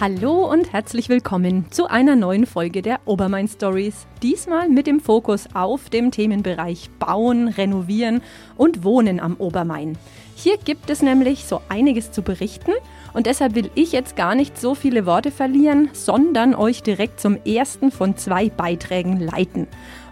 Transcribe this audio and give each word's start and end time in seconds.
Hallo 0.00 0.50
und 0.50 0.72
herzlich 0.72 1.08
willkommen 1.08 1.70
zu 1.70 1.86
einer 1.86 2.16
neuen 2.16 2.46
Folge 2.46 2.82
der 2.82 2.98
Obermain 3.04 3.46
Stories. 3.46 4.08
Diesmal 4.24 4.68
mit 4.68 4.88
dem 4.88 4.98
Fokus 4.98 5.46
auf 5.54 5.88
dem 5.88 6.10
Themenbereich 6.10 6.90
Bauen, 6.98 7.46
Renovieren 7.46 8.20
und 8.56 8.82
Wohnen 8.82 9.20
am 9.20 9.36
Obermain. 9.36 9.96
Hier 10.34 10.56
gibt 10.58 10.90
es 10.90 11.00
nämlich 11.00 11.44
so 11.44 11.60
einiges 11.68 12.10
zu 12.10 12.22
berichten 12.22 12.72
und 13.12 13.26
deshalb 13.26 13.54
will 13.54 13.70
ich 13.76 13.92
jetzt 13.92 14.16
gar 14.16 14.34
nicht 14.34 14.60
so 14.60 14.74
viele 14.74 15.06
Worte 15.06 15.30
verlieren, 15.30 15.90
sondern 15.92 16.56
euch 16.56 16.82
direkt 16.82 17.20
zum 17.20 17.36
ersten 17.44 17.92
von 17.92 18.16
zwei 18.16 18.48
Beiträgen 18.48 19.20
leiten. 19.20 19.68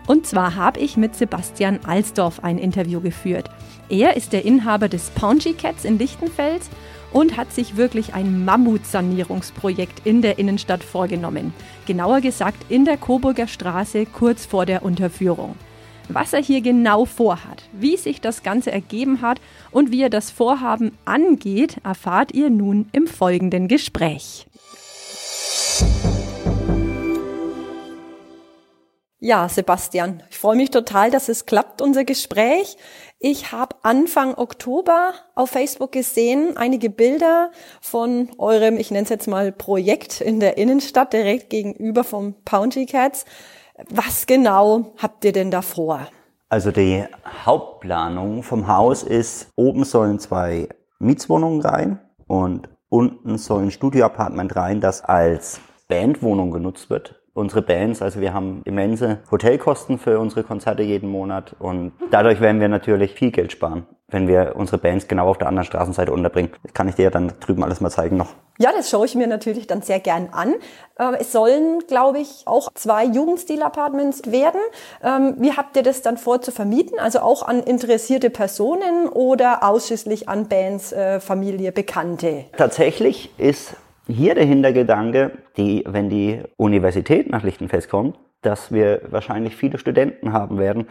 Und 0.07 0.29
zwar 0.29 0.55
habe 0.55 0.79
ich 0.79 0.96
mit 0.96 1.17
Sebastian 1.17 1.80
Alsdorf 1.85 2.45
ein 2.45 2.59
Interview 2.59 3.01
geführt. 3.01 3.51
Er 3.89 4.17
ist 4.17 4.33
der 4.33 4.45
Inhaber 4.45 4.89
des 4.89 5.11
Paunchy 5.11 5.55
Cats 5.55 5.85
in 5.85 5.99
Lichtenfels 5.99 6.71
und 7.12 7.37
hat 7.37 7.52
sich 7.52 7.77
wirklich 7.77 8.15
ein 8.15 8.45
Mammutsanierungsprojekt 8.45 10.07
in 10.07 10.23
der 10.23 10.39
Innenstadt 10.39 10.83
vorgenommen. 10.83 11.53
Genauer 11.87 12.20
gesagt 12.20 12.66
in 12.69 12.84
der 12.84 12.97
Coburger 12.97 13.47
Straße 13.47 14.07
kurz 14.07 14.47
vor 14.47 14.66
der 14.66 14.83
Unterführung. 14.83 15.56
Was 16.09 16.33
er 16.33 16.43
hier 16.43 16.61
genau 16.61 17.05
vorhat, 17.05 17.62
wie 17.73 17.97
sich 17.97 18.20
das 18.20 18.43
Ganze 18.43 18.73
ergeben 18.73 19.23
hat 19.23 19.41
und 19.70 19.93
wie 19.93 20.03
er 20.03 20.11
das 20.11 20.30
Vorhaben 20.30 20.93
angeht, 21.05 21.77
erfahrt 21.84 22.33
ihr 22.33 22.51
nun 22.51 22.87
im 22.93 23.06
folgenden 23.06 23.69
Gespräch. 23.69 24.47
Ja, 29.25 29.49
Sebastian, 29.49 30.21
ich 30.31 30.39
freue 30.41 30.57
mich 30.57 30.73
total, 30.73 31.12
dass 31.12 31.29
es 31.29 31.47
klappt, 31.47 31.81
unser 31.81 32.03
Gespräch. 32.03 32.77
Ich 33.21 33.53
habe 33.53 33.77
Anfang 33.83 34.35
Oktober 34.35 35.12
auf 35.37 35.51
Facebook 35.51 35.93
gesehen, 35.93 36.57
einige 36.57 36.91
Bilder 36.91 37.53
von 37.81 38.31
eurem, 38.39 38.79
ich 38.79 38.91
nenne 38.91 39.05
es 39.05 39.11
jetzt 39.11 39.29
mal 39.29 39.53
Projekt 39.53 40.20
in 40.20 40.41
der 40.41 40.59
Innenstadt, 40.59 41.12
direkt 41.12 41.51
gegenüber 41.51 42.03
vom 42.03 42.34
Pounty 42.45 42.84
Cats. 42.84 43.25
Was 43.89 44.27
genau 44.27 44.92
habt 44.98 45.25
ihr 45.25 45.31
denn 45.31 45.53
da 45.53 45.62
vor? 45.62 46.01
Also 46.48 46.73
die 46.73 47.05
Hauptplanung 47.45 48.42
vom 48.42 48.67
Haus 48.67 49.05
ist, 49.05 49.51
oben 49.55 49.84
sollen 49.84 50.19
zwei 50.19 50.69
Mietswohnungen 50.98 51.61
rein 51.61 52.01
und 52.27 52.69
unten 52.89 53.39
soll 53.39 53.62
ein 53.62 53.70
Studioapartment 53.70 54.57
rein, 54.57 54.81
das 54.81 55.01
als 55.05 55.61
Bandwohnung 55.93 56.51
genutzt 56.51 56.89
wird 56.89 57.23
unsere 57.35 57.62
Bands. 57.62 58.03
Also 58.03 58.21
wir 58.21 58.35
haben 58.35 58.62
immense 58.65 59.19
Hotelkosten 59.31 59.98
für 59.98 60.19
unsere 60.19 60.43
Konzerte 60.43 60.83
jeden 60.83 61.09
Monat 61.09 61.55
und 61.59 61.93
dadurch 62.11 62.41
werden 62.41 62.61
wir 62.61 62.69
natürlich 62.69 63.12
viel 63.12 63.31
Geld 63.31 63.53
sparen, 63.53 63.87
wenn 64.09 64.29
wir 64.29 64.53
unsere 64.57 64.79
Bands 64.79 65.09
genau 65.09 65.29
auf 65.29 65.39
der 65.39 65.48
anderen 65.48 65.67
Straßenseite 65.67 66.13
unterbringen. 66.13 66.51
Das 66.63 66.75
kann 66.75 66.89
ich 66.89 66.95
dir 66.95 67.11
dann 67.11 67.33
drüben 67.41 67.65
alles 67.65 67.81
mal 67.81 67.91
zeigen 67.91 68.17
noch. 68.17 68.35
Ja, 68.59 68.70
das 68.77 68.91
schaue 68.91 69.07
ich 69.07 69.15
mir 69.15 69.27
natürlich 69.27 69.67
dann 69.67 69.81
sehr 69.81 69.98
gern 69.98 70.29
an. 70.33 70.55
Ähm, 70.98 71.17
es 71.19 71.33
sollen, 71.33 71.81
glaube 71.89 72.19
ich, 72.19 72.43
auch 72.45 72.69
zwei 72.75 73.07
Jugendstil-Apartments 73.07 74.31
werden. 74.31 74.61
Ähm, 75.03 75.37
wie 75.39 75.53
habt 75.53 75.75
ihr 75.77 75.83
das 75.83 76.03
dann 76.03 76.19
vor 76.19 76.43
zu 76.43 76.53
vermieten? 76.53 76.98
Also 76.98 77.20
auch 77.20 77.43
an 77.43 77.63
interessierte 77.63 78.29
Personen 78.29 79.09
oder 79.09 79.65
ausschließlich 79.65 80.29
an 80.29 80.48
Bands, 80.48 80.93
äh, 80.93 81.19
Familie, 81.19 81.73
Bekannte? 81.73 82.45
Tatsächlich 82.57 83.31
ist 83.39 83.75
hier 84.12 84.34
der 84.34 84.44
Hintergedanke, 84.44 85.32
die, 85.56 85.84
wenn 85.86 86.08
die 86.08 86.41
Universität 86.56 87.30
nach 87.30 87.42
Lichtenfels 87.42 87.88
kommt, 87.88 88.18
dass 88.42 88.72
wir 88.72 89.02
wahrscheinlich 89.10 89.56
viele 89.56 89.78
Studenten 89.78 90.32
haben 90.32 90.58
werden, 90.58 90.86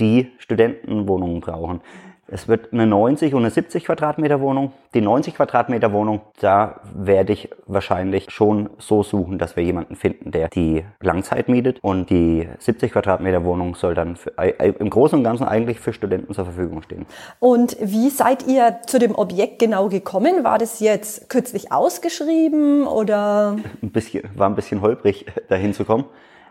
die 0.00 0.32
Studentenwohnungen 0.38 1.40
brauchen. 1.40 1.80
Es 2.26 2.48
wird 2.48 2.72
eine 2.72 2.86
90 2.86 3.34
und 3.34 3.42
eine 3.42 3.50
70 3.50 3.84
Quadratmeter 3.84 4.40
Wohnung. 4.40 4.72
Die 4.94 5.02
90 5.02 5.34
Quadratmeter 5.34 5.92
Wohnung, 5.92 6.22
da 6.40 6.80
werde 6.94 7.34
ich 7.34 7.50
wahrscheinlich 7.66 8.30
schon 8.30 8.70
so 8.78 9.02
suchen, 9.02 9.38
dass 9.38 9.56
wir 9.56 9.62
jemanden 9.62 9.94
finden, 9.94 10.30
der 10.30 10.48
die 10.48 10.84
Langzeit 11.00 11.48
mietet. 11.48 11.78
Und 11.82 12.08
die 12.08 12.48
70 12.58 12.92
Quadratmeter 12.92 13.44
Wohnung 13.44 13.74
soll 13.74 13.94
dann 13.94 14.16
für, 14.16 14.30
im 14.30 14.88
Großen 14.88 15.18
und 15.18 15.24
Ganzen 15.24 15.44
eigentlich 15.46 15.80
für 15.80 15.92
Studenten 15.92 16.32
zur 16.32 16.46
Verfügung 16.46 16.82
stehen. 16.82 17.04
Und 17.40 17.76
wie 17.80 18.08
seid 18.08 18.46
ihr 18.46 18.78
zu 18.86 18.98
dem 18.98 19.14
Objekt 19.14 19.58
genau 19.58 19.88
gekommen? 19.88 20.44
War 20.44 20.58
das 20.58 20.80
jetzt 20.80 21.28
kürzlich 21.28 21.72
ausgeschrieben 21.72 22.86
oder? 22.86 23.56
Ein 23.82 23.90
bisschen, 23.90 24.22
war 24.34 24.48
ein 24.48 24.54
bisschen 24.54 24.80
holprig, 24.80 25.26
dahin 25.48 25.74
zu 25.74 25.84
kommen 25.84 26.06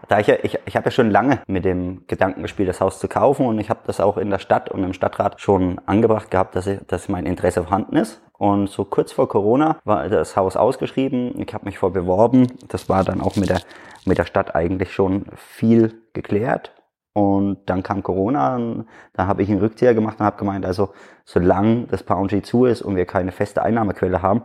da 0.08 0.20
ich 0.20 0.28
ja, 0.28 0.36
ich, 0.44 0.60
ich 0.66 0.76
habe 0.76 0.86
ja 0.86 0.92
schon 0.92 1.12
lange 1.12 1.40
mit 1.48 1.66
dem 1.66 2.06
Gedanken 2.08 2.42
gespielt, 2.42 2.70
das 2.70 2.82
Haus 2.82 3.00
zu 3.00 3.08
kaufen 3.08 3.46
und 3.46 3.60
ich 3.60 3.70
habe 3.70 3.82
das 3.86 4.00
auch 4.00 4.18
in 4.18 4.30
der 4.30 4.40
Stadt 4.40 4.70
und 4.70 4.84
im 4.84 4.94
Stadtrat 4.94 5.42
schon 5.42 5.80
angebracht 5.86 6.32
gehabt, 6.32 6.56
dass, 6.56 6.68
ich, 6.68 6.80
dass 6.88 7.10
mein 7.10 7.26
Interesse 7.26 7.64
vorhanden 7.64 7.98
ist. 7.98 8.22
Und 8.38 8.70
so 8.70 8.84
kurz 8.84 9.12
vor 9.12 9.30
Corona 9.30 9.78
war 9.86 10.10
das 10.10 10.36
Haus 10.36 10.58
ausgeschrieben. 10.58 11.40
Ich 11.40 11.54
habe 11.54 11.66
mich 11.66 11.78
vor 11.78 11.94
beworben. 11.94 12.48
Das 12.68 12.90
war 12.90 13.04
dann 13.04 13.22
auch 13.22 13.36
mit 13.38 13.50
der, 13.50 13.62
mit 14.06 14.18
der 14.18 14.26
Stadt 14.26 14.56
eigentlich 14.56 14.92
schon 14.92 15.26
viel 15.36 16.02
geklärt. 16.14 16.74
Und 17.14 17.60
dann 17.68 17.84
kam 17.84 18.02
Corona, 18.02 18.56
und 18.56 18.88
da 19.14 19.28
habe 19.28 19.44
ich 19.44 19.50
einen 19.50 19.60
Rückzieher 19.60 19.94
gemacht 19.94 20.20
und 20.20 20.26
habe 20.26 20.38
gemeint, 20.38 20.66
also 20.66 20.90
solange 21.26 21.86
das 21.86 22.04
Poundy 22.04 22.42
zu 22.42 22.66
ist 22.66 22.82
und 22.82 22.96
wir 22.96 23.06
keine 23.06 23.32
feste 23.32 23.62
Einnahmequelle 23.62 24.22
haben, 24.22 24.42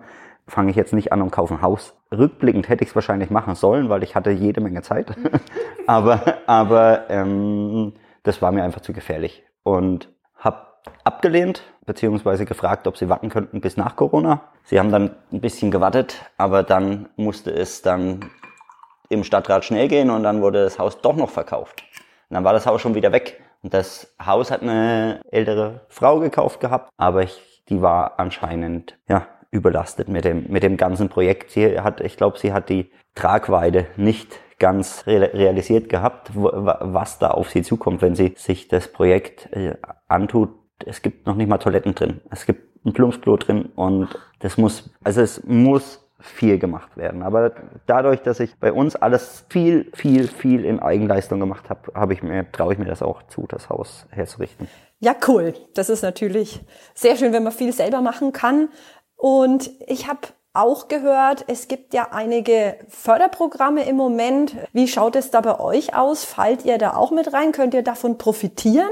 fange 0.46 0.70
ich 0.70 0.76
jetzt 0.76 0.92
nicht 0.92 1.12
an 1.12 1.22
und 1.22 1.30
kaufe 1.30 1.54
ein 1.54 1.62
Haus. 1.62 1.97
Rückblickend 2.10 2.68
hätte 2.68 2.84
ich 2.84 2.90
es 2.90 2.94
wahrscheinlich 2.94 3.30
machen 3.30 3.54
sollen, 3.54 3.88
weil 3.88 4.02
ich 4.02 4.14
hatte 4.14 4.30
jede 4.30 4.60
Menge 4.60 4.82
Zeit. 4.82 5.14
aber 5.86 6.38
aber 6.46 7.10
ähm, 7.10 7.94
das 8.22 8.42
war 8.42 8.52
mir 8.52 8.64
einfach 8.64 8.80
zu 8.80 8.92
gefährlich. 8.92 9.44
Und 9.62 10.08
habe 10.36 10.66
abgelehnt, 11.04 11.62
beziehungsweise 11.86 12.44
gefragt, 12.44 12.86
ob 12.86 12.96
sie 12.96 13.08
warten 13.08 13.28
könnten 13.28 13.60
bis 13.60 13.76
nach 13.76 13.96
Corona. 13.96 14.42
Sie 14.64 14.78
haben 14.78 14.92
dann 14.92 15.16
ein 15.32 15.40
bisschen 15.40 15.70
gewartet, 15.70 16.24
aber 16.36 16.62
dann 16.62 17.08
musste 17.16 17.50
es 17.50 17.82
dann 17.82 18.30
im 19.08 19.24
Stadtrat 19.24 19.64
schnell 19.64 19.88
gehen 19.88 20.10
und 20.10 20.22
dann 20.22 20.42
wurde 20.42 20.62
das 20.62 20.78
Haus 20.78 21.00
doch 21.00 21.16
noch 21.16 21.30
verkauft. 21.30 21.82
Und 22.28 22.34
dann 22.34 22.44
war 22.44 22.52
das 22.52 22.66
Haus 22.66 22.80
schon 22.80 22.94
wieder 22.94 23.12
weg. 23.12 23.40
Und 23.62 23.74
das 23.74 24.14
Haus 24.24 24.50
hat 24.50 24.62
eine 24.62 25.20
ältere 25.30 25.80
Frau 25.88 26.20
gekauft 26.20 26.60
gehabt, 26.60 26.90
aber 26.96 27.22
ich, 27.22 27.64
die 27.68 27.82
war 27.82 28.18
anscheinend, 28.18 28.96
ja, 29.08 29.26
überlastet 29.50 30.08
mit 30.08 30.24
dem, 30.24 30.46
mit 30.48 30.62
dem 30.62 30.76
ganzen 30.76 31.08
Projekt. 31.08 31.50
Sie 31.50 31.80
hat, 31.80 32.00
ich 32.00 32.16
glaube, 32.16 32.38
sie 32.38 32.52
hat 32.52 32.68
die 32.68 32.90
Tragweite 33.14 33.86
nicht 33.96 34.38
ganz 34.58 35.04
realisiert 35.06 35.88
gehabt, 35.88 36.32
was 36.34 37.18
da 37.18 37.30
auf 37.30 37.50
sie 37.50 37.62
zukommt, 37.62 38.02
wenn 38.02 38.14
sie 38.14 38.34
sich 38.36 38.68
das 38.68 38.88
Projekt 38.88 39.52
äh, 39.52 39.76
antut. 40.08 40.50
Es 40.84 41.02
gibt 41.02 41.26
noch 41.26 41.36
nicht 41.36 41.48
mal 41.48 41.58
Toiletten 41.58 41.94
drin. 41.94 42.20
Es 42.30 42.44
gibt 42.44 42.84
ein 42.84 42.92
Plumpsklo 42.92 43.36
drin 43.36 43.66
und 43.76 44.08
das 44.40 44.58
muss, 44.58 44.90
also 45.04 45.20
es 45.20 45.44
muss 45.44 46.08
viel 46.20 46.58
gemacht 46.58 46.96
werden. 46.96 47.22
Aber 47.22 47.52
dadurch, 47.86 48.22
dass 48.22 48.40
ich 48.40 48.56
bei 48.56 48.72
uns 48.72 48.96
alles 48.96 49.44
viel, 49.48 49.90
viel, 49.94 50.26
viel 50.26 50.64
in 50.64 50.80
Eigenleistung 50.80 51.38
gemacht 51.38 51.70
habe, 51.70 51.92
habe 51.94 52.12
ich 52.12 52.22
mir, 52.22 52.50
traue 52.50 52.72
ich 52.72 52.78
mir 52.78 52.86
das 52.86 53.02
auch 53.02 53.22
zu, 53.24 53.46
das 53.48 53.68
Haus 53.68 54.06
herzurichten. 54.10 54.68
Ja, 55.00 55.14
cool. 55.28 55.54
Das 55.74 55.90
ist 55.90 56.02
natürlich 56.02 56.60
sehr 56.94 57.16
schön, 57.16 57.32
wenn 57.32 57.44
man 57.44 57.52
viel 57.52 57.72
selber 57.72 58.00
machen 58.00 58.32
kann. 58.32 58.68
Und 59.18 59.70
ich 59.86 60.08
habe 60.08 60.20
auch 60.54 60.88
gehört, 60.88 61.44
es 61.48 61.68
gibt 61.68 61.92
ja 61.92 62.08
einige 62.12 62.76
Förderprogramme 62.88 63.86
im 63.86 63.96
Moment. 63.96 64.56
Wie 64.72 64.88
schaut 64.88 65.16
es 65.16 65.30
da 65.30 65.40
bei 65.40 65.60
euch 65.60 65.94
aus? 65.94 66.24
Fallt 66.24 66.64
ihr 66.64 66.78
da 66.78 66.94
auch 66.94 67.10
mit 67.10 67.32
rein? 67.32 67.52
Könnt 67.52 67.74
ihr 67.74 67.82
davon 67.82 68.16
profitieren? 68.16 68.88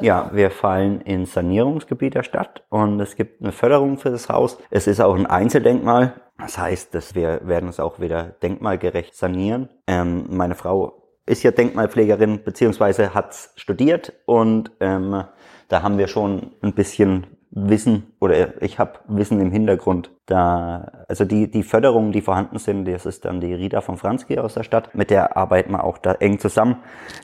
Ja, 0.00 0.30
wir 0.32 0.50
fallen 0.50 1.00
ins 1.00 1.32
Sanierungsgebiet 1.32 2.14
der 2.14 2.22
Stadt 2.22 2.62
und 2.68 3.00
es 3.00 3.16
gibt 3.16 3.40
eine 3.40 3.52
Förderung 3.52 3.98
für 3.98 4.10
das 4.10 4.28
Haus. 4.28 4.58
Es 4.70 4.86
ist 4.86 5.00
auch 5.00 5.14
ein 5.14 5.26
Einzeldenkmal. 5.26 6.20
Das 6.38 6.56
heißt, 6.56 6.94
dass 6.94 7.16
wir 7.16 7.40
werden 7.44 7.68
es 7.68 7.80
auch 7.80 7.98
wieder 7.98 8.24
denkmalgerecht 8.42 9.16
sanieren. 9.16 9.70
Ähm, 9.88 10.26
meine 10.28 10.54
Frau 10.54 11.02
ist 11.26 11.42
ja 11.42 11.50
Denkmalpflegerin 11.50 12.44
beziehungsweise 12.44 13.12
hat 13.12 13.34
studiert 13.56 14.12
und 14.24 14.70
ähm, 14.80 15.24
da 15.68 15.82
haben 15.82 15.98
wir 15.98 16.06
schon 16.06 16.52
ein 16.62 16.74
bisschen 16.74 17.37
Wissen 17.50 18.12
oder 18.20 18.62
ich 18.62 18.78
habe 18.78 18.98
Wissen 19.08 19.40
im 19.40 19.50
Hintergrund. 19.50 20.10
Da, 20.26 21.04
also 21.08 21.24
die, 21.24 21.50
die 21.50 21.62
Förderungen, 21.62 22.12
die 22.12 22.20
vorhanden 22.20 22.58
sind, 22.58 22.84
das 22.84 23.06
ist 23.06 23.24
dann 23.24 23.40
die 23.40 23.54
Rita 23.54 23.80
von 23.80 23.96
Franzki 23.96 24.38
aus 24.38 24.54
der 24.54 24.62
Stadt. 24.62 24.94
Mit 24.94 25.10
der 25.10 25.36
arbeiten 25.36 25.72
wir 25.72 25.84
auch 25.84 25.96
da 25.98 26.12
eng 26.12 26.38
zusammen. 26.38 26.76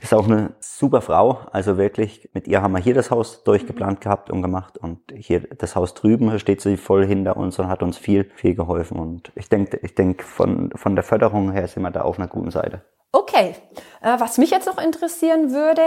Ist 0.02 0.14
auch 0.14 0.26
eine 0.26 0.54
super 0.60 1.02
Frau. 1.02 1.40
Also 1.52 1.76
wirklich, 1.76 2.30
mit 2.32 2.48
ihr 2.48 2.62
haben 2.62 2.72
wir 2.72 2.80
hier 2.80 2.94
das 2.94 3.10
Haus 3.10 3.44
durchgeplant 3.44 4.00
gehabt 4.00 4.30
und 4.30 4.40
gemacht. 4.40 4.78
Und 4.78 5.00
hier 5.14 5.40
das 5.40 5.76
Haus 5.76 5.92
drüben 5.92 6.38
steht 6.38 6.62
sie 6.62 6.78
voll 6.78 7.06
hinter 7.06 7.36
uns 7.36 7.58
und 7.58 7.68
hat 7.68 7.82
uns 7.82 7.98
viel, 7.98 8.30
viel 8.34 8.54
geholfen. 8.54 8.98
Und 8.98 9.30
ich 9.34 9.50
denke, 9.50 9.78
ich 9.82 9.94
denke, 9.94 10.24
von, 10.24 10.70
von 10.74 10.94
der 10.94 11.04
Förderung 11.04 11.52
her 11.52 11.68
sind 11.68 11.82
wir 11.82 11.90
da 11.90 12.02
auf 12.02 12.18
einer 12.18 12.28
guten 12.28 12.50
Seite. 12.50 12.82
Okay. 13.12 13.54
Äh, 14.00 14.18
was 14.18 14.38
mich 14.38 14.50
jetzt 14.50 14.66
noch 14.66 14.82
interessieren 14.82 15.52
würde, 15.52 15.82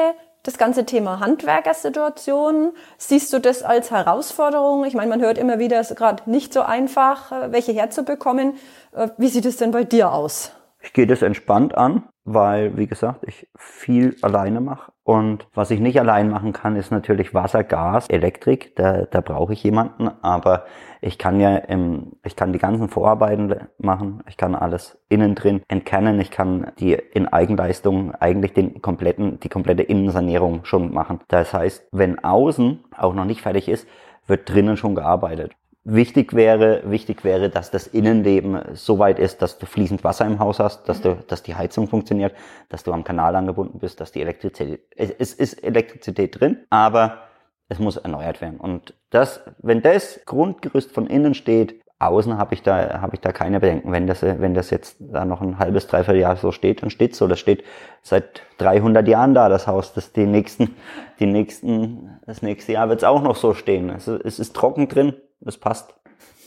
das 0.48 0.58
ganze 0.58 0.86
Thema 0.86 1.20
Handwerkersituation, 1.20 2.72
siehst 2.98 3.34
du 3.34 3.40
das 3.40 3.64
als 3.64 3.92
Herausforderung? 3.92 4.86
Ich 4.86 4.94
meine, 4.94 5.10
man 5.10 5.22
hört 5.22 5.38
immer 5.38 5.60
wieder, 5.60 5.80
es 5.80 5.92
ist 5.92 5.98
gerade 5.98 6.30
nicht 6.30 6.54
so 6.54 6.62
einfach, 6.62 7.32
äh, 7.32 7.52
welche 7.52 7.74
herzubekommen. 7.74 8.54
Äh, 8.94 9.10
wie 9.18 9.28
sieht 9.28 9.46
es 9.46 9.58
denn 9.58 9.72
bei 9.72 9.84
dir 9.84 10.14
aus? 10.14 10.54
Ich 10.80 10.94
gehe 10.94 11.06
das 11.06 11.22
entspannt 11.22 11.76
an, 11.76 12.08
weil, 12.24 12.78
wie 12.78 12.88
gesagt, 12.88 13.26
ich 13.28 13.50
viel 13.58 14.16
alleine 14.22 14.62
mache 14.62 14.94
Und 15.07 15.48
was 15.54 15.71
ich 15.71 15.80
nicht 15.80 15.98
allein 16.01 16.30
machen 16.30 16.51
kann, 16.51 16.75
ist 16.75 16.92
natürlich 16.92 17.33
Wasser, 17.33 17.63
Gas, 17.63 18.09
Elektrik. 18.09 18.75
Da, 18.75 19.04
da 19.04 19.21
brauche 19.21 19.54
ich 19.54 19.63
jemanden. 19.63 20.09
Aber 20.21 20.65
ich 21.00 21.18
kann 21.18 21.39
ja, 21.39 21.56
im, 21.56 22.18
ich 22.25 22.36
kann 22.36 22.51
die 22.51 22.59
ganzen 22.59 22.89
Vorarbeiten 22.89 23.56
machen. 23.77 24.21
Ich 24.27 24.36
kann 24.36 24.54
alles 24.54 25.00
innen 25.07 25.33
drin 25.33 25.62
entkernen. 25.69 26.19
Ich 26.19 26.30
kann 26.30 26.74
die 26.80 26.92
in 26.92 27.25
Eigenleistung 27.25 28.15
eigentlich 28.15 28.51
den 28.51 28.81
kompletten, 28.81 29.39
die 29.39 29.48
komplette 29.48 29.83
Innensanierung 29.83 30.65
schon 30.65 30.94
machen. 30.94 31.21
Das 31.30 31.54
heißt, 31.54 31.88
wenn 31.94 32.21
außen 32.21 32.83
auch 32.98 33.13
noch 33.13 33.24
nicht 33.24 33.39
fertig 33.39 33.69
ist, 33.69 33.88
wird 34.27 34.50
drinnen 34.50 34.75
schon 34.75 34.94
gearbeitet. 34.94 35.54
Wichtig 35.89 36.34
wäre, 36.34 36.81
wichtig 36.92 37.24
wäre, 37.24 37.50
dass 37.50 37.72
das 37.72 37.88
Innenleben 37.88 38.60
so 38.74 39.00
weit 39.00 39.19
ist, 39.19 39.42
dass 39.42 39.57
du 39.57 39.66
fließend 39.66 40.04
Wasser 40.04 40.25
im 40.25 40.38
Haus 40.38 40.60
hast, 40.60 40.89
dass 40.89 41.01
du, 41.01 41.16
dass 41.28 41.44
die 41.44 41.56
Heizung 41.56 41.88
funktioniert, 41.88 42.36
dass 42.68 42.84
du 42.84 42.92
am 42.92 43.06
Kanal 43.06 43.38
angebunden 43.38 43.80
bist, 43.80 44.01
dass 44.01 44.12
die 44.12 44.19
Elektrizität, 44.19 44.81
es 44.98 45.34
ist 45.34 45.63
Elektrizität 45.63 46.38
drin, 46.38 46.57
aber 46.69 47.19
es 47.69 47.80
muss 47.80 47.95
erneuert 47.95 48.42
werden. 48.42 48.60
Und 48.60 48.95
das, 49.12 49.39
wenn 49.60 49.81
das 49.81 50.19
Grundgerüst 50.25 50.92
von 50.92 51.07
innen 51.07 51.34
steht, 51.34 51.81
außen 52.00 52.38
habe 52.38 52.54
ich 52.54 52.63
da, 52.63 53.00
habe 53.01 53.16
ich 53.16 53.22
da 53.22 53.31
keine 53.31 53.62
Bedenken. 53.62 53.94
Wenn 53.94 54.07
das, 54.07 54.24
wenn 54.24 54.54
das 54.54 54.72
jetzt 54.72 54.98
da 55.00 55.24
noch 55.24 55.40
ein 55.40 55.57
halbes, 55.57 55.88
dreiviertel 55.88 56.19
Jahr 56.19 56.36
so 56.36 56.51
steht, 56.51 56.81
dann 56.83 56.90
steht 56.90 57.16
so. 57.16 57.28
Das 57.28 57.40
steht 57.40 57.63
seit 58.01 58.42
300 58.57 59.07
Jahren 59.07 59.33
da, 59.33 59.48
das 59.48 59.68
Haus. 59.68 59.94
Das 59.94 60.12
die 60.12 60.25
nächsten, 60.25 60.75
die 61.22 61.28
nächsten, 61.28 62.19
das 62.25 62.42
nächste 62.42 62.74
Jahr 62.74 62.90
wird 62.90 63.00
es 63.00 63.04
auch 63.06 63.22
noch 63.22 63.38
so 63.38 63.54
stehen. 63.54 63.90
Es, 63.90 64.07
es 64.07 64.38
ist 64.38 64.54
trocken 64.54 64.90
drin, 64.90 65.13
das 65.39 65.57
passt. 65.57 65.94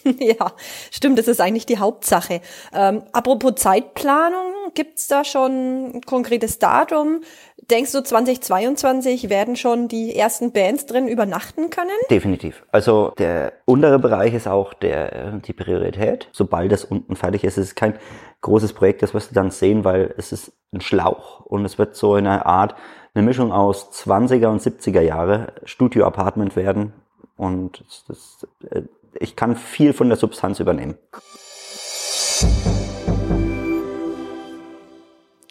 Ja, 0.18 0.52
stimmt, 0.90 1.18
das 1.18 1.28
ist 1.28 1.40
eigentlich 1.40 1.66
die 1.66 1.78
Hauptsache. 1.78 2.40
Ähm, 2.72 3.02
apropos 3.12 3.54
Zeitplanung, 3.56 4.52
gibt's 4.74 5.08
da 5.08 5.24
schon 5.24 5.96
ein 5.96 6.00
konkretes 6.02 6.58
Datum? 6.58 7.22
Denkst 7.70 7.92
du, 7.92 8.02
2022 8.02 9.28
werden 9.28 9.56
schon 9.56 9.88
die 9.88 10.16
ersten 10.16 10.52
Bands 10.52 10.86
drin 10.86 11.06
übernachten 11.06 11.70
können? 11.70 11.90
Definitiv. 12.10 12.64
Also 12.72 13.12
der 13.18 13.52
untere 13.64 13.98
Bereich 13.98 14.34
ist 14.34 14.48
auch 14.48 14.74
der, 14.74 15.38
die 15.38 15.52
Priorität. 15.52 16.28
Sobald 16.32 16.72
das 16.72 16.84
unten 16.84 17.14
fertig 17.14 17.44
ist, 17.44 17.58
ist 17.58 17.68
es 17.68 17.74
kein 17.74 17.98
großes 18.40 18.72
Projekt, 18.72 19.02
das 19.02 19.14
wirst 19.14 19.30
du 19.30 19.34
dann 19.34 19.50
sehen, 19.50 19.84
weil 19.84 20.14
es 20.16 20.32
ist 20.32 20.52
ein 20.72 20.80
Schlauch 20.80 21.40
und 21.40 21.64
es 21.64 21.78
wird 21.78 21.94
so 21.94 22.16
in 22.16 22.26
einer 22.26 22.46
Art, 22.46 22.74
eine 23.12 23.24
Mischung 23.24 23.52
aus 23.52 23.90
20er 23.92 24.46
und 24.46 24.62
70er 24.62 25.00
Jahre 25.00 25.52
Studio-Apartment 25.64 26.56
werden 26.56 26.92
und 27.40 27.82
das, 28.06 28.46
äh, 28.68 28.82
ich 29.18 29.34
kann 29.34 29.56
viel 29.56 29.94
von 29.94 30.08
der 30.08 30.18
Substanz 30.18 30.60
übernehmen. 30.60 30.98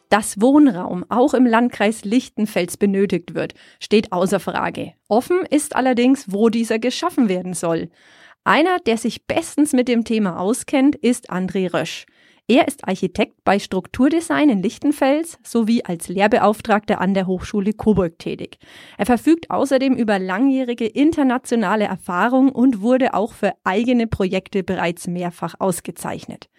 Dass 0.10 0.40
Wohnraum 0.40 1.04
auch 1.10 1.34
im 1.34 1.48
Landkreis 1.48 2.06
Lichtenfels 2.06 2.78
benötigt 2.78 3.34
wird, 3.34 3.56
steht 3.80 4.12
außer 4.12 4.40
Frage. 4.40 4.94
Offen 5.08 5.40
ist 5.50 5.76
allerdings, 5.76 6.32
wo 6.32 6.50
dieser 6.50 6.78
geschaffen 6.78 7.28
werden 7.28 7.56
soll. 7.56 7.90
Einer, 8.44 8.78
der 8.80 8.98
sich 8.98 9.26
bestens 9.26 9.74
mit 9.74 9.88
dem 9.88 10.04
Thema 10.04 10.40
auskennt, 10.40 10.96
ist 10.96 11.32
André 11.32 11.74
Rösch. 11.74 12.06
Er 12.52 12.68
ist 12.68 12.88
Architekt 12.88 13.44
bei 13.44 13.60
Strukturdesign 13.60 14.50
in 14.50 14.64
Lichtenfels 14.64 15.38
sowie 15.44 15.84
als 15.84 16.08
Lehrbeauftragter 16.08 17.00
an 17.00 17.14
der 17.14 17.28
Hochschule 17.28 17.74
Coburg 17.74 18.18
tätig. 18.18 18.58
Er 18.98 19.06
verfügt 19.06 19.52
außerdem 19.52 19.94
über 19.94 20.18
langjährige 20.18 20.88
internationale 20.88 21.86
Erfahrung 21.86 22.50
und 22.50 22.82
wurde 22.82 23.14
auch 23.14 23.34
für 23.34 23.54
eigene 23.64 24.08
Projekte 24.08 24.64
bereits 24.64 25.06
mehrfach 25.06 25.54
ausgezeichnet. 25.60 26.50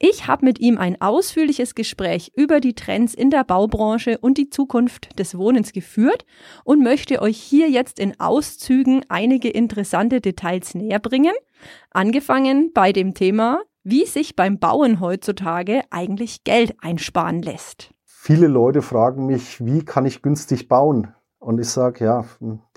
Ich 0.00 0.26
habe 0.26 0.44
mit 0.44 0.58
ihm 0.58 0.78
ein 0.78 1.00
ausführliches 1.00 1.76
Gespräch 1.76 2.32
über 2.34 2.58
die 2.58 2.74
Trends 2.74 3.14
in 3.14 3.30
der 3.30 3.44
Baubranche 3.44 4.18
und 4.18 4.38
die 4.38 4.50
Zukunft 4.50 5.16
des 5.16 5.38
Wohnens 5.38 5.72
geführt 5.72 6.26
und 6.64 6.82
möchte 6.82 7.22
euch 7.22 7.38
hier 7.38 7.70
jetzt 7.70 8.00
in 8.00 8.18
Auszügen 8.18 9.04
einige 9.08 9.48
interessante 9.48 10.20
Details 10.20 10.74
näher 10.74 10.98
bringen. 10.98 11.34
Angefangen 11.92 12.72
bei 12.74 12.92
dem 12.92 13.14
Thema 13.14 13.62
wie 13.88 14.04
sich 14.04 14.34
beim 14.34 14.58
Bauen 14.58 14.98
heutzutage 14.98 15.82
eigentlich 15.90 16.42
Geld 16.42 16.74
einsparen 16.82 17.40
lässt. 17.40 17.94
Viele 18.04 18.48
Leute 18.48 18.82
fragen 18.82 19.26
mich, 19.26 19.64
wie 19.64 19.84
kann 19.84 20.06
ich 20.06 20.22
günstig 20.22 20.66
bauen? 20.66 21.14
Und 21.38 21.60
ich 21.60 21.68
sage, 21.68 22.04
ja, 22.04 22.24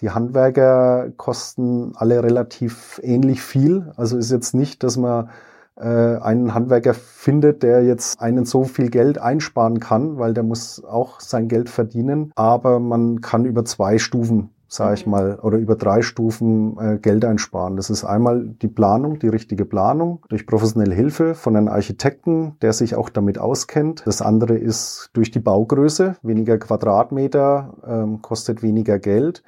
die 0.02 0.12
Handwerker 0.12 1.10
kosten 1.18 1.94
alle 1.96 2.22
relativ 2.22 3.02
ähnlich 3.04 3.42
viel. 3.42 3.92
Also 3.96 4.20
ist 4.20 4.30
jetzt 4.30 4.54
nicht, 4.54 4.84
dass 4.84 4.98
man 4.98 5.32
äh, 5.78 5.88
einen 5.88 6.54
Handwerker 6.54 6.94
findet, 6.94 7.64
der 7.64 7.84
jetzt 7.84 8.22
einen 8.22 8.46
so 8.46 8.64
viel 8.66 8.92
Geld 8.92 9.18
einsparen 9.18 9.80
kann, 9.80 10.20
weil 10.20 10.36
der 10.36 10.44
muss 10.44 10.84
auch 10.84 11.22
sein 11.22 11.48
Geld 11.48 11.72
verdienen. 11.72 12.32
Aber 12.36 12.80
man 12.80 13.22
kann 13.22 13.46
über 13.46 13.66
zwei 13.66 13.98
Stufen 13.98 14.52
sage 14.70 14.94
ich 14.94 15.06
mhm. 15.06 15.12
mal, 15.12 15.40
oder 15.42 15.58
über 15.58 15.76
drei 15.76 16.02
Stufen 16.02 16.78
äh, 16.80 16.98
Geld 17.00 17.26
einsparen. 17.26 17.76
Das 17.76 17.90
ist 17.90 18.06
einmal 18.06 18.48
die 18.48 18.68
Planung, 18.68 19.20
die 19.20 19.28
richtige 19.28 19.66
Planung 19.66 20.26
durch 20.30 20.48
professionelle 20.48 20.96
Hilfe 20.96 21.36
von 21.36 21.56
einem 21.56 21.68
Architekten, 21.68 22.56
der 22.62 22.74
sich 22.74 22.96
auch 22.96 23.10
damit 23.10 23.40
auskennt. 23.40 24.04
Das 24.06 24.22
andere 24.22 24.56
ist 24.56 25.10
durch 25.14 25.32
die 25.32 25.40
Baugröße, 25.40 26.16
weniger 26.22 26.58
Quadratmeter 26.58 27.74
ähm, 27.86 28.22
kostet 28.22 28.62
weniger 28.64 29.00
Geld 29.00 29.44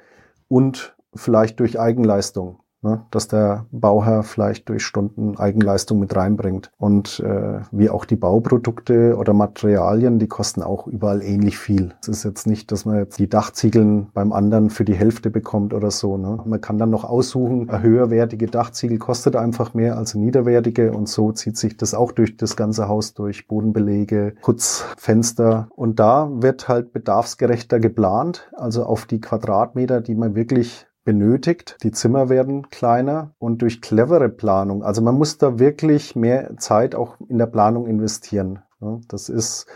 und 0.48 0.96
vielleicht 1.14 1.60
durch 1.60 1.78
Eigenleistung 1.78 2.61
ne, 2.82 3.02
dass 3.10 3.28
der 3.28 3.66
Bauherr 3.70 4.22
vielleicht 4.22 4.68
durch 4.68 4.84
Stunden 4.84 5.36
Eigenleistung 5.38 5.98
mit 5.98 6.14
reinbringt. 6.14 6.70
Und 6.78 7.20
äh, 7.20 7.60
wie 7.70 7.90
auch 7.90 8.04
die 8.04 8.16
Bauprodukte 8.16 9.16
oder 9.16 9.32
Materialien, 9.32 10.18
die 10.18 10.28
kosten 10.28 10.62
auch 10.62 10.86
überall 10.86 11.22
ähnlich 11.22 11.58
viel. 11.58 11.94
Es 12.00 12.08
ist 12.08 12.24
jetzt 12.24 12.46
nicht, 12.46 12.72
dass 12.72 12.84
man 12.84 12.96
jetzt 12.96 13.18
die 13.18 13.28
Dachziegeln 13.28 14.08
beim 14.12 14.32
anderen 14.32 14.70
für 14.70 14.84
die 14.84 14.94
Hälfte 14.94 15.30
bekommt 15.30 15.74
oder 15.74 15.90
so. 15.90 16.16
Ne? 16.16 16.40
Man 16.44 16.60
kann 16.60 16.78
dann 16.78 16.90
noch 16.90 17.04
aussuchen, 17.04 17.70
höherwertige 17.82 18.46
Dachziegel 18.46 18.98
kostet 18.98 19.36
einfach 19.36 19.74
mehr 19.74 19.96
als 19.96 20.14
niederwertige 20.14 20.92
und 20.92 21.08
so 21.08 21.32
zieht 21.32 21.56
sich 21.56 21.76
das 21.76 21.94
auch 21.94 22.12
durch 22.12 22.36
das 22.36 22.56
ganze 22.56 22.88
Haus 22.88 23.14
durch. 23.14 23.46
Bodenbelege, 23.48 24.34
Putz, 24.42 24.84
Fenster. 24.96 25.68
Und 25.74 25.98
da 26.00 26.30
wird 26.32 26.68
halt 26.68 26.92
bedarfsgerechter 26.92 27.80
geplant, 27.80 28.50
also 28.56 28.84
auf 28.84 29.06
die 29.06 29.20
Quadratmeter, 29.20 30.00
die 30.00 30.14
man 30.14 30.34
wirklich 30.34 30.86
benötigt. 31.04 31.78
Die 31.82 31.90
Zimmer 31.90 32.28
werden 32.28 32.70
kleiner 32.70 33.34
und 33.38 33.62
durch 33.62 33.80
clevere 33.80 34.28
Planung. 34.28 34.82
Also 34.82 35.02
man 35.02 35.16
muss 35.16 35.38
da 35.38 35.58
wirklich 35.58 36.16
mehr 36.16 36.56
Zeit 36.58 36.94
auch 36.94 37.16
in 37.28 37.38
der 37.38 37.46
Planung 37.46 37.86
investieren. 37.86 38.60
Das 39.08 39.28
ist 39.28 39.66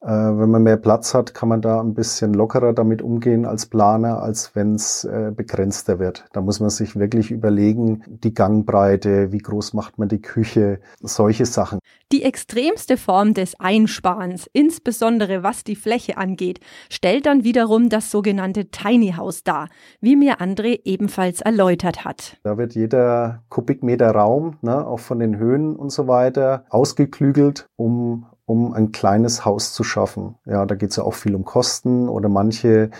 wenn 0.00 0.50
man 0.50 0.62
mehr 0.62 0.76
Platz 0.76 1.12
hat, 1.12 1.34
kann 1.34 1.48
man 1.48 1.60
da 1.60 1.80
ein 1.80 1.94
bisschen 1.94 2.32
lockerer 2.32 2.72
damit 2.72 3.02
umgehen 3.02 3.44
als 3.44 3.66
Planer, 3.66 4.22
als 4.22 4.54
wenn 4.54 4.76
es 4.76 5.04
äh, 5.04 5.32
begrenzter 5.34 5.98
wird. 5.98 6.24
Da 6.32 6.40
muss 6.40 6.60
man 6.60 6.70
sich 6.70 6.96
wirklich 6.96 7.32
überlegen, 7.32 8.04
die 8.06 8.32
Gangbreite, 8.32 9.32
wie 9.32 9.38
groß 9.38 9.74
macht 9.74 9.98
man 9.98 10.08
die 10.08 10.22
Küche, 10.22 10.80
solche 11.00 11.46
Sachen. 11.46 11.80
Die 12.12 12.22
extremste 12.22 12.96
Form 12.96 13.34
des 13.34 13.58
Einsparens, 13.58 14.48
insbesondere 14.52 15.42
was 15.42 15.64
die 15.64 15.76
Fläche 15.76 16.16
angeht, 16.16 16.60
stellt 16.90 17.26
dann 17.26 17.42
wiederum 17.42 17.88
das 17.88 18.10
sogenannte 18.10 18.70
Tiny 18.70 19.14
House 19.16 19.42
dar, 19.42 19.68
wie 20.00 20.16
mir 20.16 20.40
André 20.40 20.80
ebenfalls 20.84 21.40
erläutert 21.40 22.04
hat. 22.04 22.38
Da 22.44 22.56
wird 22.56 22.74
jeder 22.74 23.42
Kubikmeter 23.48 24.12
Raum, 24.12 24.56
ne, 24.62 24.86
auch 24.86 25.00
von 25.00 25.18
den 25.18 25.38
Höhen 25.38 25.74
und 25.74 25.90
so 25.90 26.06
weiter, 26.06 26.64
ausgeklügelt, 26.70 27.66
um 27.76 28.26
um 28.48 28.72
ein 28.72 28.92
kleines 28.92 29.44
Haus 29.44 29.74
zu 29.74 29.84
schaffen. 29.84 30.36
Ja, 30.46 30.64
da 30.64 30.74
geht 30.74 30.90
es 30.90 30.96
ja 30.96 31.04
auch 31.04 31.12
viel 31.12 31.34
um 31.34 31.44
Kosten 31.44 32.08
oder 32.08 32.30
manche 32.30 32.90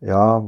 ja, 0.00 0.44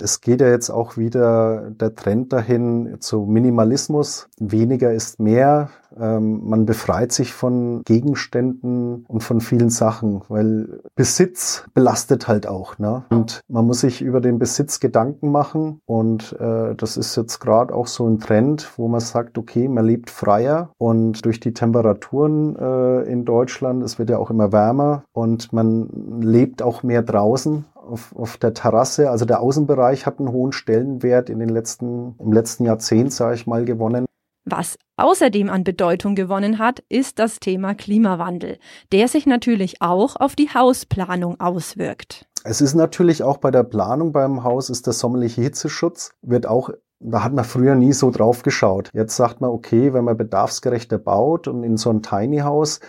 es 0.00 0.20
geht 0.20 0.40
ja 0.40 0.48
jetzt 0.48 0.70
auch 0.70 0.96
wieder 0.96 1.70
der 1.70 1.94
Trend 1.94 2.32
dahin 2.32 2.96
zu 3.00 3.22
Minimalismus. 3.22 4.28
Weniger 4.38 4.92
ist 4.92 5.18
mehr. 5.18 5.70
Ähm, 5.98 6.48
man 6.48 6.66
befreit 6.66 7.12
sich 7.12 7.32
von 7.32 7.82
Gegenständen 7.84 9.04
und 9.06 9.22
von 9.22 9.40
vielen 9.40 9.70
Sachen, 9.70 10.22
weil 10.28 10.80
Besitz 10.94 11.64
belastet 11.74 12.28
halt 12.28 12.46
auch. 12.46 12.78
Ne? 12.78 13.04
Und 13.10 13.40
man 13.48 13.66
muss 13.66 13.80
sich 13.80 14.00
über 14.00 14.20
den 14.20 14.38
Besitz 14.38 14.80
Gedanken 14.80 15.30
machen. 15.30 15.80
Und 15.86 16.36
äh, 16.40 16.74
das 16.74 16.96
ist 16.96 17.16
jetzt 17.16 17.40
gerade 17.40 17.74
auch 17.74 17.86
so 17.86 18.08
ein 18.08 18.20
Trend, 18.20 18.70
wo 18.76 18.88
man 18.88 19.00
sagt, 19.00 19.38
okay, 19.38 19.68
man 19.68 19.84
lebt 19.84 20.10
freier 20.10 20.70
und 20.78 21.24
durch 21.24 21.40
die 21.40 21.52
Temperaturen 21.52 22.56
äh, 22.56 23.02
in 23.02 23.24
Deutschland, 23.24 23.82
es 23.82 23.98
wird 23.98 24.10
ja 24.10 24.18
auch 24.18 24.30
immer 24.30 24.52
wärmer 24.52 25.04
und 25.12 25.52
man 25.52 26.20
lebt 26.20 26.62
auch 26.62 26.82
mehr 26.82 27.02
draußen 27.02 27.64
auf, 27.84 28.14
auf 28.16 28.36
der 28.36 28.54
Terrasse. 28.54 29.10
Also 29.10 29.24
der 29.24 29.40
Außenbereich 29.40 30.06
hat 30.06 30.18
einen 30.18 30.32
hohen 30.32 30.52
Stellenwert 30.52 31.30
in 31.30 31.38
den 31.38 31.48
letzten, 31.48 32.16
im 32.18 32.32
letzten 32.32 32.64
Jahrzehnt, 32.64 33.12
sage 33.12 33.34
ich 33.34 33.46
mal, 33.46 33.64
gewonnen. 33.64 34.06
Was 34.46 34.76
außerdem 34.96 35.48
an 35.48 35.64
Bedeutung 35.64 36.14
gewonnen 36.14 36.58
hat, 36.58 36.84
ist 36.90 37.18
das 37.18 37.40
Thema 37.40 37.74
Klimawandel, 37.74 38.58
der 38.92 39.08
sich 39.08 39.26
natürlich 39.26 39.80
auch 39.80 40.16
auf 40.16 40.36
die 40.36 40.50
Hausplanung 40.50 41.40
auswirkt. 41.40 42.26
Es 42.44 42.60
ist 42.60 42.74
natürlich 42.74 43.22
auch 43.22 43.38
bei 43.38 43.50
der 43.50 43.62
Planung 43.62 44.12
beim 44.12 44.44
Haus 44.44 44.68
ist 44.68 44.86
der 44.86 44.92
sommerliche 44.92 45.40
Hitzeschutz, 45.40 46.12
wird 46.20 46.46
auch 46.46 46.70
da 47.00 47.22
hat 47.22 47.34
man 47.34 47.44
früher 47.44 47.74
nie 47.74 47.92
so 47.92 48.10
drauf 48.10 48.42
geschaut. 48.42 48.90
Jetzt 48.94 49.16
sagt 49.16 49.40
man, 49.40 49.50
okay, 49.50 49.92
wenn 49.92 50.04
man 50.04 50.16
bedarfsgerechter 50.16 50.98
baut 50.98 51.48
und 51.48 51.62
in 51.62 51.76
so 51.76 51.90
ein 51.90 52.02
Tiny 52.02 52.38
House 52.38 52.80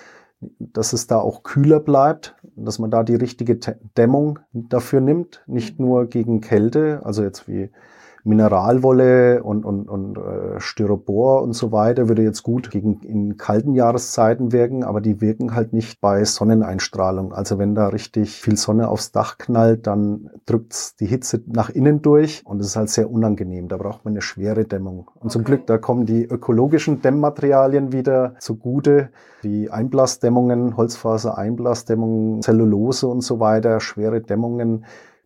dass 0.60 0.94
es 0.94 1.08
da 1.08 1.18
auch 1.20 1.44
kühler 1.44 1.80
bleibt, 1.80 2.36
dass 2.56 2.80
man 2.80 2.92
da 2.92 3.04
die 3.04 3.16
richtige 3.16 3.58
Dämmung 3.98 4.40
dafür 4.54 5.02
nimmt, 5.02 5.44
nicht 5.48 5.80
nur 5.80 6.08
gegen 6.08 6.42
Kälte, 6.42 7.02
also 7.04 7.24
jetzt 7.24 7.48
wie 7.48 7.70
Mineralwolle 8.26 9.44
und, 9.44 9.66
und, 9.66 9.88
und 9.88 10.18
äh, 10.18 10.60
Styropor 10.60 11.44
und 11.44 11.54
so 11.54 11.72
weiter 11.72 12.10
würde 12.10 12.24
jetzt 12.24 12.42
gut 12.42 12.72
gegen 12.72 13.02
in 13.02 13.38
kalten 13.38 13.76
Jahreszeiten 13.76 14.52
wirken, 14.52 14.84
aber 14.84 15.00
die 15.00 15.22
wirken 15.22 15.54
halt 15.54 15.74
nicht 15.74 16.02
bei 16.02 16.26
Sonneneinstrahlung. 16.26 17.34
Also 17.34 17.60
wenn 17.60 17.76
da 17.76 17.88
richtig 17.88 18.42
viel 18.42 18.58
Sonne 18.58 18.90
aufs 18.90 19.12
Dach 19.12 19.38
knallt, 19.38 19.86
dann 19.86 20.32
drückt's 20.48 20.96
die 20.96 21.06
Hitze 21.06 21.44
nach 21.46 21.70
innen 21.70 22.02
durch 22.02 22.42
und 22.46 22.60
es 22.60 22.68
ist 22.68 22.76
halt 22.76 22.90
sehr 22.90 23.12
unangenehm. 23.12 23.68
Da 23.68 23.78
braucht 23.78 24.06
man 24.06 24.14
eine 24.14 24.22
schwere 24.22 24.66
Dämmung. 24.66 25.12
Und 25.14 25.26
okay. 25.26 25.30
zum 25.30 25.44
Glück, 25.44 25.68
da 25.68 25.78
kommen 25.78 26.08
die 26.08 26.26
ökologischen 26.26 27.04
Dämmmaterialien 27.04 27.92
wieder 27.92 28.36
zugute. 28.40 29.10
Die 29.44 29.70
Einblasdämmungen, 29.70 30.76
Holzfaser-Einblasdämmungen, 30.76 32.42
Zellulose 32.42 33.08
und 33.08 33.22
so 33.22 33.40
weiter, 33.40 33.80
schwere 33.80 34.22
Dämmungen 34.22 34.84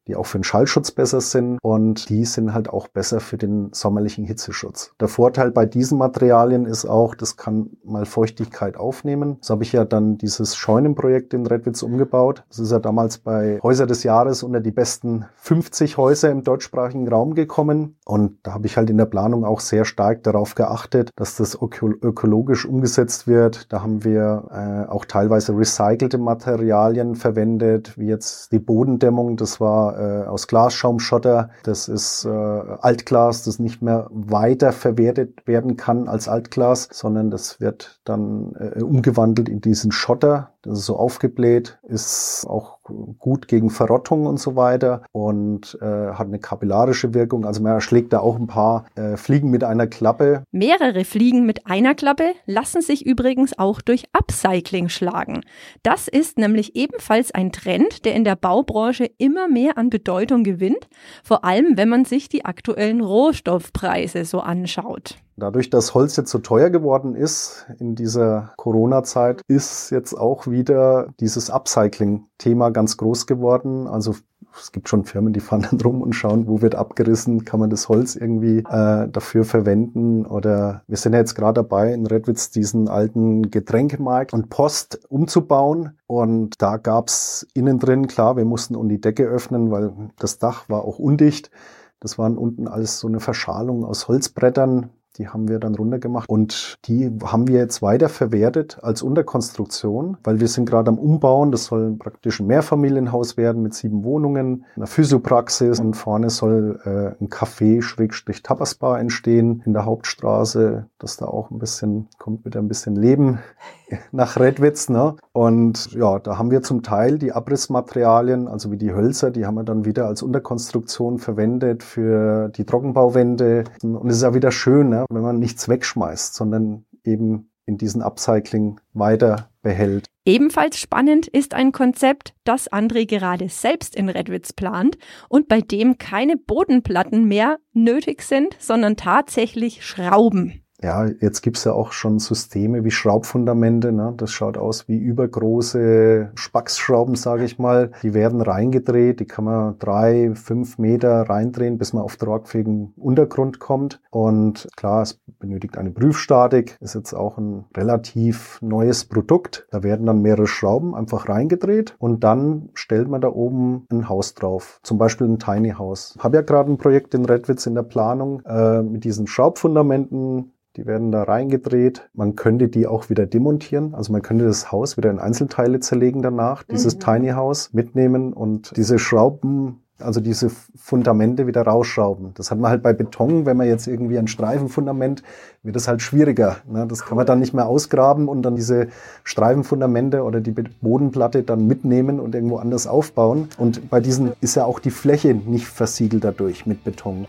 die 0.09 0.15
auch 0.15 0.25
für 0.25 0.39
den 0.39 0.43
Schallschutz 0.43 0.91
besser 0.91 1.21
sind 1.21 1.59
und 1.61 2.09
die 2.09 2.25
sind 2.25 2.53
halt 2.53 2.69
auch 2.69 2.87
besser 2.87 3.19
für 3.19 3.37
den 3.37 3.69
sommerlichen 3.73 4.25
Hitzeschutz. 4.25 4.93
Der 4.99 5.07
Vorteil 5.07 5.51
bei 5.51 5.65
diesen 5.65 5.99
Materialien 5.99 6.65
ist 6.65 6.85
auch, 6.85 7.13
das 7.13 7.37
kann 7.37 7.77
mal 7.83 8.05
Feuchtigkeit 8.05 8.75
aufnehmen. 8.75 9.37
So 9.41 9.53
habe 9.53 9.63
ich 9.63 9.71
ja 9.71 9.85
dann 9.85 10.17
dieses 10.17 10.55
Scheunenprojekt 10.55 11.33
in 11.33 11.45
Redwitz 11.45 11.83
umgebaut. 11.83 12.43
Das 12.49 12.59
ist 12.59 12.71
ja 12.71 12.79
damals 12.79 13.19
bei 13.19 13.59
Häuser 13.61 13.85
des 13.85 14.03
Jahres 14.03 14.41
unter 14.41 14.59
die 14.59 14.71
besten 14.71 15.25
50 15.35 15.97
Häuser 15.97 16.31
im 16.31 16.43
deutschsprachigen 16.43 17.07
Raum 17.07 17.35
gekommen 17.35 17.95
und 18.05 18.39
da 18.41 18.53
habe 18.53 18.65
ich 18.65 18.75
halt 18.75 18.89
in 18.89 18.97
der 18.97 19.05
Planung 19.05 19.45
auch 19.45 19.59
sehr 19.59 19.85
stark 19.85 20.23
darauf 20.23 20.55
geachtet, 20.55 21.11
dass 21.15 21.35
das 21.35 21.55
ökologisch 21.61 22.65
umgesetzt 22.65 23.27
wird. 23.27 23.71
Da 23.71 23.83
haben 23.83 24.03
wir 24.03 24.47
äh, 24.51 24.89
auch 24.89 25.05
teilweise 25.05 25.55
recycelte 25.55 26.17
Materialien 26.17 27.13
verwendet, 27.13 27.97
wie 27.99 28.07
jetzt 28.07 28.51
die 28.51 28.57
Bodendämmung. 28.57 29.37
Das 29.37 29.61
war 29.61 29.98
äh, 29.99 30.25
aus 30.25 30.47
Glasschaumschotter. 30.47 31.49
Das 31.63 31.87
ist 31.87 32.25
äh, 32.25 32.29
Altglas, 32.29 33.43
das 33.43 33.59
nicht 33.59 33.81
mehr 33.81 34.07
weiter 34.11 34.71
verwertet 34.71 35.45
werden 35.45 35.75
kann 35.75 36.07
als 36.07 36.27
Altglas, 36.27 36.87
sondern 36.91 37.29
das 37.29 37.59
wird 37.59 37.99
dann 38.05 38.53
äh, 38.55 38.81
umgewandelt 38.81 39.49
in 39.49 39.61
diesen 39.61 39.91
Schotter. 39.91 40.53
Das 40.61 40.79
ist 40.79 40.85
so 40.85 40.97
aufgebläht, 40.97 41.79
ist 41.83 42.45
auch 42.47 42.79
gut 43.17 43.47
gegen 43.47 43.69
Verrottung 43.69 44.25
und 44.25 44.39
so 44.39 44.55
weiter 44.55 45.03
und 45.13 45.77
äh, 45.81 45.85
hat 45.85 46.27
eine 46.27 46.39
kapillarische 46.39 47.13
Wirkung. 47.13 47.45
Also 47.45 47.61
man 47.61 47.73
erschlägt 47.73 48.11
da 48.11 48.19
auch 48.19 48.35
ein 48.35 48.47
paar 48.47 48.85
äh, 48.95 49.15
Fliegen 49.15 49.49
mit 49.49 49.63
einer 49.63 49.87
Klappe. 49.87 50.43
Mehrere 50.51 51.05
Fliegen 51.05 51.45
mit 51.45 51.65
einer 51.67 51.95
Klappe 51.95 52.33
lassen 52.45 52.81
sich 52.81 53.05
übrigens 53.05 53.57
auch 53.57 53.79
durch 53.79 54.05
Upcycling 54.11 54.89
schlagen. 54.89 55.41
Das 55.83 56.07
ist 56.09 56.37
nämlich 56.37 56.75
ebenfalls 56.75 57.31
ein 57.31 57.51
Trend, 57.51 58.03
der 58.03 58.15
in 58.15 58.25
der 58.25 58.35
Baubranche 58.35 59.09
immer 59.17 59.47
mehr 59.47 59.77
an 59.77 59.89
Bedeutung 59.89 60.43
gewinnt, 60.43 60.89
vor 61.23 61.45
allem 61.45 61.77
wenn 61.77 61.89
man 61.89 62.03
sich 62.03 62.27
die 62.27 62.43
aktuellen 62.43 63.01
Rohstoffpreise 63.01 64.25
so 64.25 64.39
anschaut. 64.39 65.15
Dadurch, 65.39 65.69
dass 65.69 65.93
Holz 65.93 66.15
jetzt 66.15 66.31
so 66.31 66.39
teuer 66.39 66.69
geworden 66.69 67.15
ist 67.15 67.67
in 67.79 67.95
dieser 67.95 68.53
Corona-Zeit, 68.57 69.41
ist 69.47 69.89
jetzt 69.89 70.13
auch 70.13 70.47
wieder 70.47 71.13
dieses 71.19 71.49
Upcycling-Thema 71.49 72.69
ganz 72.69 72.97
groß 72.97 73.27
geworden. 73.27 73.87
Also 73.87 74.15
es 74.59 74.71
gibt 74.71 74.89
schon 74.89 75.05
Firmen, 75.05 75.33
die 75.33 75.39
fahren 75.39 75.65
dann 75.69 75.81
rum 75.81 76.01
und 76.01 76.13
schauen, 76.13 76.47
wo 76.47 76.61
wird 76.61 76.75
abgerissen, 76.75 77.45
kann 77.45 77.59
man 77.59 77.69
das 77.69 77.89
Holz 77.89 78.15
irgendwie 78.15 78.59
äh, 78.59 79.07
dafür 79.07 79.45
verwenden. 79.45 80.25
Oder 80.25 80.83
wir 80.87 80.97
sind 80.97 81.13
ja 81.13 81.19
jetzt 81.19 81.35
gerade 81.35 81.61
dabei, 81.61 81.93
in 81.93 82.05
Redwitz 82.05 82.51
diesen 82.51 82.87
alten 82.87 83.51
Getränkemarkt 83.51 84.33
und 84.33 84.49
Post 84.49 84.99
umzubauen. 85.09 85.97
Und 86.07 86.61
da 86.61 86.77
gab's 86.77 87.47
innen 87.53 87.79
drin, 87.79 88.07
klar, 88.07 88.37
wir 88.37 88.45
mussten 88.45 88.75
um 88.75 88.89
die 88.89 89.01
Decke 89.01 89.23
öffnen, 89.23 89.71
weil 89.71 89.93
das 90.17 90.39
Dach 90.39 90.69
war 90.69 90.83
auch 90.83 90.99
undicht. 90.99 91.51
Das 91.99 92.17
waren 92.17 92.37
unten 92.37 92.67
alles 92.67 92.99
so 92.99 93.07
eine 93.07 93.19
Verschalung 93.19 93.83
aus 93.83 94.07
Holzbrettern, 94.07 94.89
die 95.17 95.27
haben 95.27 95.47
wir 95.47 95.59
dann 95.59 95.75
runtergemacht 95.75 96.29
und 96.29 96.77
die 96.85 97.11
haben 97.23 97.47
wir 97.47 97.59
jetzt 97.59 97.81
weiter 97.81 98.09
verwertet 98.09 98.77
als 98.81 99.01
Unterkonstruktion, 99.01 100.17
weil 100.23 100.39
wir 100.39 100.47
sind 100.47 100.69
gerade 100.69 100.89
am 100.89 100.97
Umbauen. 100.97 101.51
Das 101.51 101.65
soll 101.65 101.95
praktisch 101.97 102.39
ein 102.39 102.47
Mehrfamilienhaus 102.47 103.35
werden 103.35 103.61
mit 103.61 103.73
sieben 103.73 104.03
Wohnungen, 104.03 104.65
einer 104.75 104.87
Physiopraxis 104.87 105.79
und 105.79 105.95
vorne 105.95 106.29
soll 106.29 106.79
äh, 106.85 107.21
ein 107.21 107.29
Café 107.29 107.81
Schrägstrich 107.81 108.43
Tapasbar 108.43 108.99
entstehen 108.99 109.61
in 109.65 109.73
der 109.73 109.85
Hauptstraße, 109.85 110.87
dass 110.99 111.17
da 111.17 111.25
auch 111.25 111.51
ein 111.51 111.59
bisschen 111.59 112.07
kommt 112.17 112.45
wieder 112.45 112.59
ein 112.59 112.67
bisschen 112.67 112.95
Leben 112.95 113.39
nach 114.11 114.39
Redwitz. 114.39 114.89
Ne? 114.89 115.15
Und 115.31 115.91
ja, 115.93 116.19
da 116.19 116.37
haben 116.37 116.51
wir 116.51 116.61
zum 116.61 116.83
Teil 116.83 117.17
die 117.17 117.31
Abrissmaterialien, 117.31 118.47
also 118.47 118.71
wie 118.71 118.77
die 118.77 118.93
Hölzer, 118.93 119.31
die 119.31 119.45
haben 119.45 119.55
wir 119.55 119.63
dann 119.63 119.85
wieder 119.85 120.07
als 120.07 120.21
Unterkonstruktion 120.21 121.17
verwendet 121.17 121.83
für 121.83 122.49
die 122.49 122.65
Trockenbauwände. 122.65 123.63
Und 123.83 124.09
es 124.09 124.17
ist 124.17 124.23
ja 124.23 124.33
wieder 124.33 124.51
schön, 124.51 124.89
ne? 124.89 124.98
Wenn 125.09 125.21
man 125.21 125.39
nichts 125.39 125.67
wegschmeißt, 125.67 126.35
sondern 126.35 126.85
eben 127.03 127.51
in 127.65 127.77
diesen 127.77 128.01
Upcycling 128.01 128.79
weiter 128.93 129.49
behält. 129.61 130.07
Ebenfalls 130.25 130.77
spannend 130.77 131.27
ist 131.27 131.53
ein 131.53 131.71
Konzept, 131.71 132.33
das 132.43 132.71
André 132.71 133.05
gerade 133.05 133.49
selbst 133.49 133.95
in 133.95 134.09
Redwitz 134.09 134.53
plant 134.53 134.97
und 135.27 135.47
bei 135.47 135.61
dem 135.61 135.97
keine 135.97 136.35
Bodenplatten 136.35 137.25
mehr 137.25 137.59
nötig 137.73 138.23
sind, 138.23 138.55
sondern 138.59 138.95
tatsächlich 138.95 139.85
Schrauben 139.85 140.63
ja, 140.81 141.05
jetzt 141.05 141.41
gibt's 141.41 141.65
ja 141.65 141.73
auch 141.73 141.91
schon 141.91 142.19
Systeme 142.19 142.85
wie 142.85 142.91
Schraubfundamente. 142.91 143.91
Ne? 143.91 144.13
Das 144.15 144.31
schaut 144.31 144.57
aus 144.57 144.87
wie 144.87 144.97
übergroße 144.97 146.31
Spacksschrauben, 146.35 147.15
sage 147.15 147.43
ich 147.43 147.59
mal. 147.59 147.91
Die 148.01 148.13
werden 148.13 148.41
reingedreht, 148.41 149.19
die 149.19 149.25
kann 149.25 149.43
man 149.43 149.77
drei, 149.79 150.31
fünf 150.35 150.77
Meter 150.77 151.23
reindrehen, 151.23 151.77
bis 151.77 151.91
man 151.91 152.03
auf 152.03 152.15
tragfähigen 152.15 152.93
Untergrund 152.95 153.59
kommt. 153.59 154.01
Und 154.09 154.69
klar, 154.77 155.01
es 155.01 155.19
benötigt 155.39 155.77
eine 155.77 155.91
Prüfstatik, 155.91 156.77
ist 156.79 156.95
jetzt 156.95 157.13
auch 157.13 157.37
ein 157.37 157.65
relativ 157.75 158.59
neues 158.61 159.03
Produkt. 159.03 159.67
Da 159.71 159.83
werden 159.83 160.05
dann 160.05 160.21
mehrere 160.21 160.47
Schrauben 160.47 160.95
einfach 160.95 161.27
reingedreht 161.27 161.95
und 161.99 162.23
dann 162.23 162.69
stellt 162.73 163.09
man 163.09 163.19
da 163.19 163.29
oben 163.29 163.85
ein 163.91 164.07
Haus 164.07 164.33
drauf. 164.33 164.79
Zum 164.83 164.97
Beispiel 164.97 165.27
ein 165.27 165.39
Tiny 165.39 165.71
House. 165.71 166.15
Habe 166.19 166.37
ja 166.37 166.41
gerade 166.41 166.71
ein 166.71 166.77
Projekt 166.77 167.13
in 167.13 167.25
Redwitz 167.25 167.65
in 167.65 167.75
der 167.75 167.83
Planung 167.83 168.41
äh, 168.45 168.81
mit 168.81 169.03
diesen 169.03 169.27
Schraubfundamenten 169.27 170.53
die 170.79 170.85
werden 170.85 171.11
da 171.11 171.23
reingedreht. 171.23 172.09
Man 172.13 172.35
könnte 172.37 172.69
die 172.69 172.87
auch 172.87 173.09
wieder 173.09 173.25
demontieren. 173.25 173.93
Also 173.95 174.13
man 174.13 174.21
könnte 174.21 174.45
das 174.45 174.71
Haus 174.71 174.95
wieder 174.95 175.11
in 175.11 175.19
Einzelteile 175.19 175.81
zerlegen 175.81 176.21
danach, 176.21 176.63
dieses 176.63 176.95
mhm. 176.95 176.99
Tiny 177.01 177.29
House 177.29 177.73
mitnehmen 177.73 178.31
und 178.31 178.75
diese 178.77 178.97
Schrauben 178.97 179.83
also 180.01 180.21
diese 180.21 180.49
Fundamente 180.77 181.45
wieder 181.45 181.63
rausschrauben. 181.63 182.31
Das 182.35 182.51
hat 182.51 182.57
man 182.57 182.71
halt 182.71 182.81
bei 182.81 182.93
Beton, 182.93 183.45
wenn 183.45 183.57
man 183.57 183.67
jetzt 183.67 183.85
irgendwie 183.85 184.17
ein 184.17 184.27
Streifenfundament, 184.27 185.23
wird 185.61 185.75
das 185.75 185.89
halt 185.89 186.01
schwieriger. 186.01 186.55
Ne? 186.65 186.87
Das 186.87 187.05
kann 187.05 187.17
man 187.17 187.25
dann 187.25 187.39
nicht 187.39 187.53
mehr 187.53 187.67
ausgraben 187.67 188.29
und 188.29 188.43
dann 188.43 188.55
diese 188.55 188.87
Streifenfundamente 189.25 190.23
oder 190.23 190.39
die 190.39 190.51
Bodenplatte 190.51 191.43
dann 191.43 191.67
mitnehmen 191.67 192.21
und 192.21 192.33
irgendwo 192.33 192.59
anders 192.59 192.87
aufbauen. 192.87 193.49
Und 193.57 193.89
bei 193.89 193.99
diesen 193.99 194.31
ist 194.39 194.55
ja 194.55 194.63
auch 194.63 194.79
die 194.79 194.91
Fläche 194.91 195.33
nicht 195.33 195.67
versiegelt 195.67 196.23
dadurch 196.23 196.65
mit 196.65 196.85
Beton. 196.85 197.27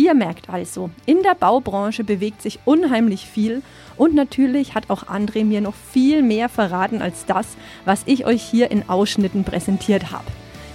Ihr 0.00 0.14
merkt 0.14 0.48
also, 0.48 0.88
in 1.04 1.22
der 1.22 1.34
Baubranche 1.34 2.04
bewegt 2.04 2.40
sich 2.40 2.58
unheimlich 2.64 3.26
viel 3.26 3.60
und 3.98 4.14
natürlich 4.14 4.74
hat 4.74 4.88
auch 4.88 5.08
André 5.08 5.44
mir 5.44 5.60
noch 5.60 5.74
viel 5.74 6.22
mehr 6.22 6.48
verraten 6.48 7.02
als 7.02 7.26
das, 7.26 7.46
was 7.84 8.04
ich 8.06 8.24
euch 8.24 8.40
hier 8.42 8.70
in 8.70 8.88
Ausschnitten 8.88 9.44
präsentiert 9.44 10.10
habe. 10.10 10.24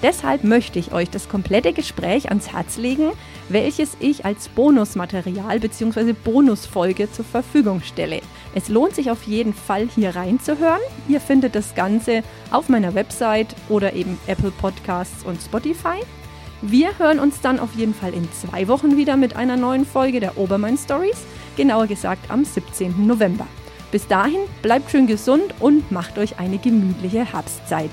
Deshalb 0.03 0.43
möchte 0.43 0.77
ich 0.77 0.93
euch 0.93 1.09
das 1.09 1.27
komplette 1.27 1.73
Gespräch 1.73 2.29
ans 2.29 2.53
Herz 2.53 2.77
legen, 2.77 3.13
welches 3.49 3.97
ich 3.99 4.25
als 4.25 4.47
Bonusmaterial 4.49 5.59
bzw. 5.59 6.13
Bonusfolge 6.13 7.11
zur 7.11 7.25
Verfügung 7.25 7.81
stelle. 7.81 8.21
Es 8.53 8.69
lohnt 8.69 8.93
sich 8.93 9.09
auf 9.09 9.23
jeden 9.23 9.55
Fall 9.55 9.87
hier 9.95 10.15
reinzuhören. 10.15 10.81
Ihr 11.07 11.19
findet 11.19 11.55
das 11.55 11.73
Ganze 11.73 12.21
auf 12.51 12.69
meiner 12.69 12.93
Website 12.93 13.55
oder 13.69 13.93
eben 13.93 14.19
Apple 14.27 14.51
Podcasts 14.51 15.25
und 15.25 15.41
Spotify. 15.41 16.03
Wir 16.67 16.97
hören 16.97 17.19
uns 17.19 17.41
dann 17.41 17.59
auf 17.59 17.75
jeden 17.75 17.93
Fall 17.93 18.11
in 18.15 18.27
zwei 18.31 18.67
Wochen 18.67 18.97
wieder 18.97 19.17
mit 19.17 19.35
einer 19.35 19.55
neuen 19.55 19.85
Folge 19.85 20.19
der 20.19 20.35
Obermain 20.35 20.79
Stories, 20.79 21.23
genauer 21.55 21.85
gesagt 21.85 22.31
am 22.31 22.43
17. 22.43 23.05
November. 23.05 23.45
Bis 23.91 24.07
dahin 24.07 24.39
bleibt 24.63 24.89
schön 24.89 25.05
gesund 25.05 25.53
und 25.59 25.91
macht 25.91 26.17
euch 26.17 26.39
eine 26.39 26.57
gemütliche 26.57 27.23
Herbstzeit. 27.23 27.91